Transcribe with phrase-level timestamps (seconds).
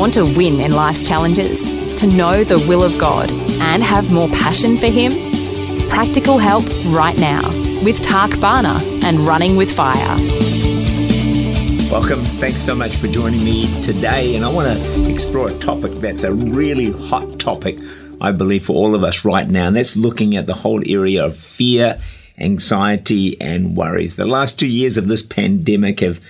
[0.00, 1.68] Want to win in life's challenges?
[1.96, 5.12] To know the will of God and have more passion for Him?
[5.90, 7.46] Practical help right now
[7.84, 10.16] with Tak Bhana and Running with Fire.
[11.90, 12.24] Welcome.
[12.40, 14.36] Thanks so much for joining me today.
[14.36, 17.78] And I want to explore a topic that's a really hot topic,
[18.22, 19.66] I believe, for all of us right now.
[19.66, 22.00] And that's looking at the whole area of fear,
[22.38, 24.16] anxiety, and worries.
[24.16, 26.20] The last two years of this pandemic have,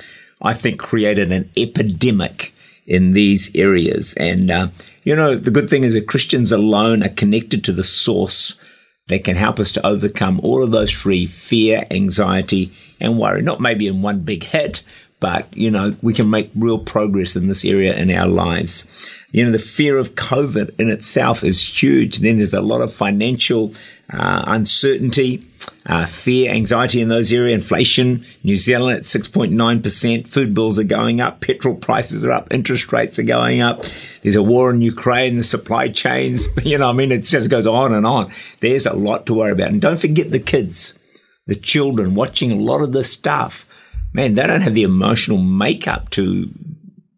[0.43, 2.53] I think, created an epidemic
[2.91, 4.15] in these areas.
[4.15, 4.69] And, uh,
[5.05, 8.61] you know, the good thing is that Christians alone are connected to the source
[9.07, 13.43] that can help us to overcome all of those three fear, anxiety, and worry.
[13.43, 14.83] Not maybe in one big hit,
[15.21, 18.89] but, you know, we can make real progress in this area in our lives.
[19.31, 22.19] You know, the fear of COVID in itself is huge.
[22.19, 23.73] Then there's a lot of financial
[24.13, 25.47] uh, uncertainty,
[25.87, 28.25] uh, fear, anxiety in those areas, inflation.
[28.43, 30.27] New Zealand at 6.9%.
[30.27, 31.41] Food bills are going up.
[31.41, 32.53] Petrol prices are up.
[32.53, 33.85] Interest rates are going up.
[34.23, 35.37] There's a war in Ukraine.
[35.37, 38.33] The supply chains, you know, I mean, it just goes on and on.
[38.61, 39.69] There's a lot to worry about.
[39.69, 40.99] And don't forget the kids,
[41.47, 43.67] the children watching a lot of this stuff.
[44.13, 46.51] Man, they don't have the emotional makeup to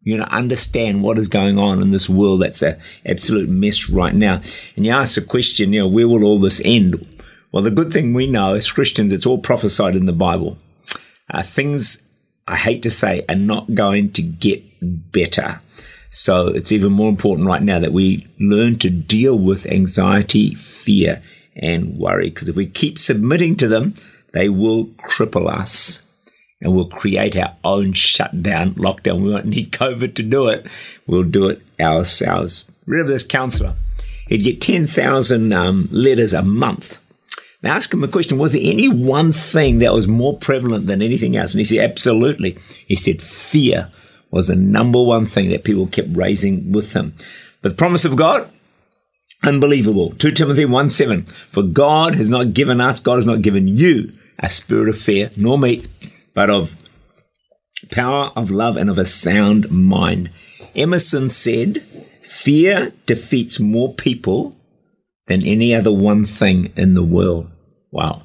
[0.04, 4.14] you know, understand what is going on in this world that's an absolute mess right
[4.14, 4.40] now.
[4.76, 7.06] And you ask the question, you know, where will all this end?
[7.52, 10.58] Well, the good thing we know as Christians, it's all prophesied in the Bible.
[11.30, 12.02] Uh, things,
[12.48, 14.62] I hate to say, are not going to get
[15.12, 15.60] better.
[16.10, 21.22] So it's even more important right now that we learn to deal with anxiety, fear,
[21.54, 22.30] and worry.
[22.30, 23.94] Because if we keep submitting to them,
[24.32, 26.04] they will cripple us
[26.62, 29.20] and we'll create our own shutdown, lockdown.
[29.20, 30.66] We won't need COVID to do it.
[31.06, 32.64] We'll do it ourselves.
[32.86, 33.74] Remember this counselor.
[34.28, 37.02] He'd get 10,000 um, letters a month.
[37.62, 41.02] Now ask him a question, was there any one thing that was more prevalent than
[41.02, 41.52] anything else?
[41.52, 42.58] And he said, absolutely.
[42.86, 43.90] He said, fear
[44.30, 47.14] was the number one thing that people kept raising with him.
[47.60, 48.50] But the promise of God,
[49.44, 50.14] unbelievable.
[50.18, 51.22] 2 Timothy 1 7.
[51.22, 55.30] For God has not given us, God has not given you a spirit of fear,
[55.36, 55.84] nor me,
[56.34, 56.74] but of
[57.90, 60.30] power, of love, and of a sound mind.
[60.74, 61.82] Emerson said,
[62.22, 64.56] Fear defeats more people
[65.26, 67.50] than any other one thing in the world.
[67.90, 68.22] Wow.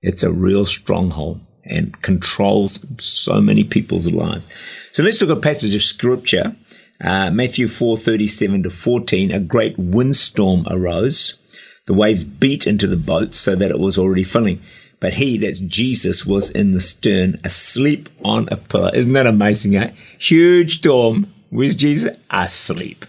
[0.00, 4.48] It's a real stronghold and controls so many people's lives.
[4.92, 6.56] So let's look at a passage of scripture.
[7.00, 9.32] Uh, Matthew 4 37 to 14.
[9.32, 11.38] A great windstorm arose.
[11.86, 14.62] The waves beat into the boat so that it was already filling.
[15.02, 18.88] But he, that's Jesus, was in the stern, asleep on a pillow.
[18.94, 19.92] Isn't that amazing, eh?
[20.20, 21.26] Huge storm.
[21.50, 22.16] Where's Jesus?
[22.30, 23.04] Asleep.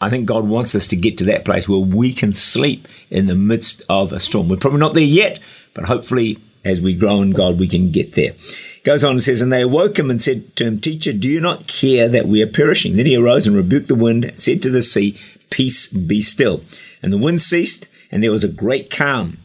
[0.00, 3.26] I think God wants us to get to that place where we can sleep in
[3.26, 4.48] the midst of a storm.
[4.48, 5.40] We're probably not there yet,
[5.74, 8.34] but hopefully as we grow in God, we can get there.
[8.84, 11.40] Goes on and says, And they awoke him and said to him, Teacher, do you
[11.40, 12.96] not care that we are perishing?
[12.96, 15.18] Then he arose and rebuked the wind, said to the sea,
[15.50, 16.62] Peace, be still.
[17.02, 19.38] And the wind ceased, and there was a great calm.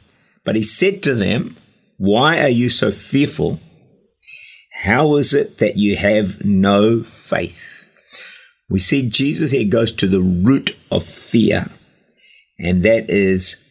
[0.47, 1.57] But he said to them,
[1.97, 3.59] Why are you so fearful?
[4.71, 7.85] How is it that you have no faith?
[8.69, 11.65] We see Jesus here goes to the root of fear,
[12.57, 13.61] and that is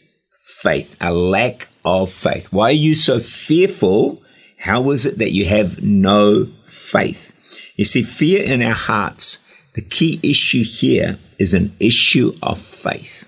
[0.60, 2.52] faith, a lack of faith.
[2.52, 4.22] Why are you so fearful?
[4.58, 7.32] How is it that you have no faith?
[7.76, 9.42] You see, fear in our hearts,
[9.76, 13.24] the key issue here is an issue of faith.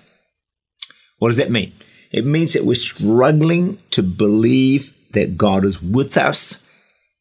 [1.17, 1.73] What does that mean?
[2.11, 6.61] It means that we're struggling to believe that God is with us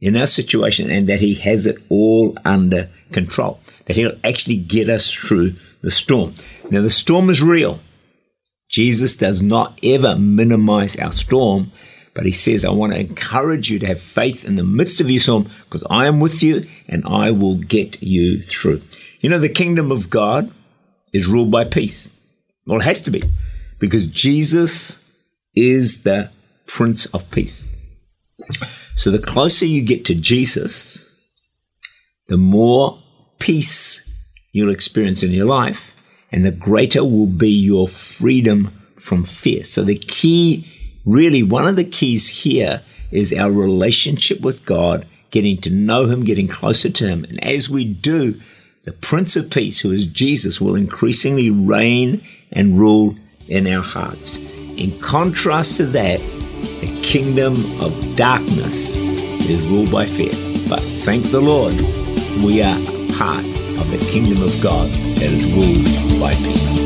[0.00, 4.88] in our situation and that He has it all under control, that He'll actually get
[4.88, 6.34] us through the storm.
[6.70, 7.80] Now, the storm is real.
[8.68, 11.72] Jesus does not ever minimize our storm,
[12.14, 15.10] but He says, I want to encourage you to have faith in the midst of
[15.10, 18.82] your storm because I am with you and I will get you through.
[19.20, 20.52] You know, the kingdom of God
[21.12, 22.10] is ruled by peace.
[22.66, 23.22] Well, it has to be
[23.78, 25.00] because Jesus
[25.54, 26.30] is the
[26.66, 27.64] Prince of Peace.
[28.94, 31.14] So the closer you get to Jesus,
[32.28, 33.00] the more
[33.38, 34.04] peace
[34.52, 35.94] you'll experience in your life,
[36.30, 39.64] and the greater will be your freedom from fear.
[39.64, 40.66] So the key,
[41.06, 46.24] really, one of the keys here is our relationship with God getting to know Him,
[46.24, 47.24] getting closer to Him.
[47.24, 48.38] And as we do,
[48.84, 53.16] the Prince of Peace, who is Jesus, will increasingly reign and rule
[53.48, 54.38] in our hearts.
[54.76, 56.20] In contrast to that,
[56.80, 60.32] the kingdom of darkness is ruled by fear.
[60.68, 61.74] But thank the Lord,
[62.44, 63.44] we are a part
[63.80, 66.78] of the kingdom of God that is ruled by peace.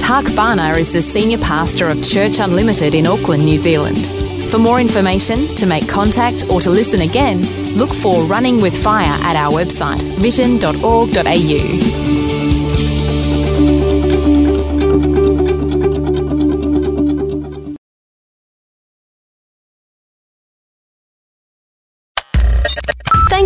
[0.00, 4.06] Tak Bhana is the senior pastor of Church Unlimited in Auckland, New Zealand.
[4.50, 7.42] For more information, to make contact, or to listen again,
[7.76, 12.07] look for Running with Fire at our website, vision.org.au.